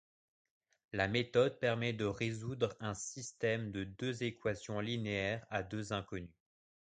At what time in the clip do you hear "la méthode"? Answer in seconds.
0.93-1.59